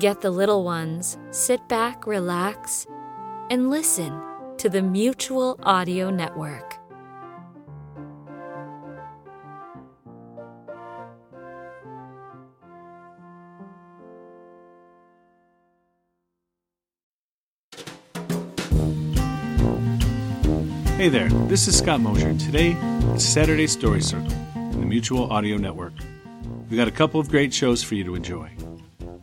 Get 0.00 0.22
the 0.22 0.30
little 0.32 0.64
ones, 0.64 1.16
sit 1.30 1.68
back, 1.68 2.04
relax, 2.04 2.84
and 3.48 3.70
listen 3.70 4.12
to 4.58 4.68
the 4.68 4.82
Mutual 4.82 5.56
Audio 5.62 6.10
Network. 6.10 6.74
Hey 20.96 21.08
there, 21.08 21.28
this 21.46 21.68
is 21.68 21.78
Scott 21.78 22.00
Mosher, 22.00 22.26
and 22.26 22.40
today 22.40 22.76
it's 23.12 23.24
Saturday 23.24 23.68
Story 23.68 24.00
Circle 24.00 24.32
in 24.56 24.80
the 24.80 24.86
Mutual 24.86 25.30
Audio 25.30 25.56
Network. 25.56 25.92
We've 26.68 26.78
got 26.78 26.88
a 26.88 26.90
couple 26.90 27.20
of 27.20 27.28
great 27.28 27.54
shows 27.54 27.80
for 27.80 27.94
you 27.94 28.02
to 28.02 28.16
enjoy. 28.16 28.50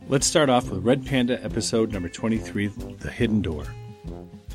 Let's 0.08 0.26
start 0.26 0.50
off 0.50 0.68
with 0.68 0.84
Red 0.84 1.06
Panda 1.06 1.42
episode 1.42 1.92
number 1.92 2.08
23 2.08 2.66
The 2.66 3.10
Hidden 3.10 3.40
Door. 3.40 3.64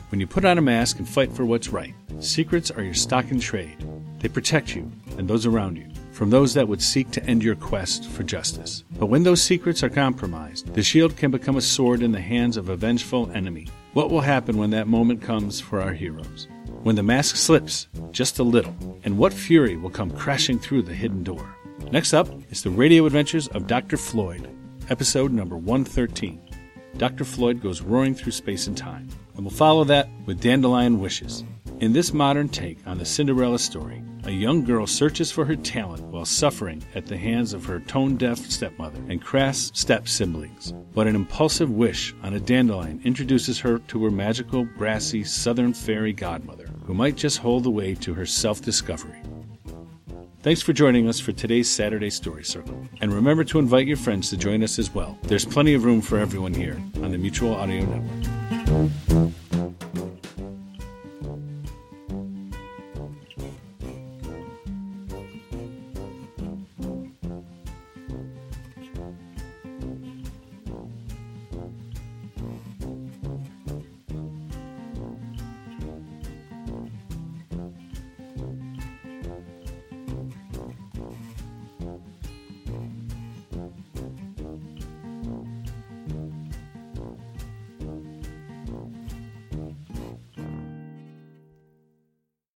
When 0.10 0.20
you 0.20 0.28
put 0.28 0.46
on 0.46 0.58
a 0.58 0.62
mask 0.62 1.00
and 1.00 1.08
fight 1.08 1.32
for 1.32 1.46
what's 1.46 1.70
right, 1.70 1.96
secrets 2.20 2.70
are 2.70 2.84
your 2.84 2.94
stock 2.94 3.32
in 3.32 3.40
trade. 3.40 3.78
They 4.20 4.28
protect 4.28 4.76
you 4.76 4.92
and 5.18 5.28
those 5.28 5.46
around 5.46 5.78
you 5.78 5.88
from 6.12 6.30
those 6.30 6.54
that 6.56 6.68
would 6.68 6.82
seek 6.82 7.12
to 7.12 7.24
end 7.26 7.44
your 7.44 7.56
quest 7.56 8.10
for 8.10 8.24
justice. 8.24 8.84
But 9.00 9.06
when 9.06 9.24
those 9.24 9.42
secrets 9.42 9.84
are 9.84 9.90
compromised, 9.90 10.74
the 10.74 10.84
shield 10.84 11.16
can 11.16 11.32
become 11.32 11.56
a 11.56 11.62
sword 11.62 12.02
in 12.02 12.12
the 12.12 12.22
hands 12.22 12.58
of 12.58 12.70
a 12.70 12.76
vengeful 12.76 13.32
enemy. 13.32 13.68
What 13.94 14.10
will 14.10 14.22
happen 14.22 14.58
when 14.58 14.72
that 14.72 14.88
moment 14.88 15.22
comes 15.22 15.62
for 15.62 15.82
our 15.82 15.94
heroes? 15.94 16.48
When 16.84 16.96
the 16.96 17.04
mask 17.04 17.36
slips 17.36 17.88
just 18.12 18.40
a 18.40 18.44
little, 18.44 18.76
and 19.04 19.18
what 19.18 19.34
fury 19.34 19.78
will 19.78 19.90
come 19.90 20.12
crashing 20.12 20.60
through 20.60 20.84
the 20.84 20.94
hidden 20.94 21.24
door? 21.24 21.56
Next 21.92 22.14
up 22.14 22.30
is 22.50 22.64
the 22.64 22.70
radio 22.70 23.06
adventures 23.06 23.48
of 23.50 23.68
Dr. 23.68 23.98
Floyd, 23.98 24.50
episode 24.90 25.32
number 25.32 25.58
113. 25.58 26.42
Dr. 26.98 27.26
Floyd 27.26 27.62
goes 27.62 27.82
roaring 27.82 28.16
through 28.16 28.32
space 28.32 28.68
and 28.68 28.78
time, 28.78 29.08
and 29.36 29.46
we'll 29.46 29.54
follow 29.54 29.84
that 29.84 30.10
with 30.26 30.42
Dandelion 30.42 31.00
Wishes. 31.00 31.44
In 31.80 31.94
this 31.94 32.12
modern 32.12 32.50
take 32.50 32.80
on 32.88 32.98
the 32.98 33.06
Cinderella 33.06 33.60
story, 33.60 34.02
a 34.24 34.32
young 34.32 34.64
girl 34.64 34.88
searches 34.88 35.32
for 35.32 35.46
her 35.46 35.56
talent 35.56 36.04
while 36.06 36.26
suffering 36.26 36.84
at 36.96 37.06
the 37.06 37.18
hands 37.18 37.54
of 37.54 37.66
her 37.66 37.80
tone 37.82 38.18
deaf 38.18 38.40
stepmother 38.40 39.00
and 39.10 39.22
crass 39.22 39.72
step 39.76 40.08
siblings. 40.08 40.74
But 40.96 41.06
an 41.06 41.16
impulsive 41.16 41.70
wish 41.70 42.16
on 42.24 42.34
a 42.34 42.40
dandelion 42.40 43.00
introduces 43.04 43.60
her 43.60 43.78
to 43.80 44.04
her 44.06 44.12
magical, 44.12 44.66
brassy 44.66 45.24
southern 45.24 45.74
fairy 45.74 46.14
godmother, 46.14 46.68
who 46.86 46.96
might 46.96 47.16
just 47.16 47.38
hold 47.38 47.64
the 47.64 47.72
way 47.72 47.94
to 47.96 48.14
her 48.16 48.26
self 48.26 48.62
discovery. 48.62 49.22
Thanks 50.48 50.62
for 50.62 50.72
joining 50.72 51.10
us 51.10 51.20
for 51.20 51.34
today's 51.34 51.70
Saturday 51.70 52.10
Story 52.10 52.46
Circle. 52.46 52.88
And 53.02 53.14
remember 53.14 53.44
to 53.44 53.60
invite 53.60 53.86
your 53.86 53.98
friends 53.98 54.30
to 54.30 54.38
join 54.38 54.64
us 54.64 54.80
as 54.80 54.90
well. 54.90 55.18
There's 55.24 55.44
plenty 55.44 55.74
of 55.74 55.84
room 55.84 56.00
for 56.00 56.18
everyone 56.18 56.54
here 56.54 56.82
on 57.04 57.12
the 57.12 57.18
Mutual 57.18 57.54
Audio 57.54 57.84
Network. 57.84 59.34